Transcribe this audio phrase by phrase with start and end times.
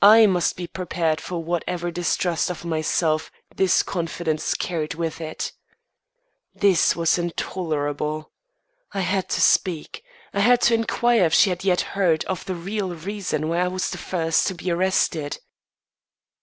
[0.00, 5.52] I must be prepared for whatever distrust of myself this confidence carried with it.
[6.54, 8.32] This was intolerable.
[8.94, 10.02] I had to speak;
[10.32, 13.90] I had to inquire if she had yet heard the real reason why I was
[13.90, 15.38] the first to be arrested.